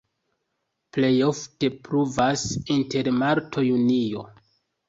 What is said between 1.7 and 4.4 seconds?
pluvas inter marto-junio.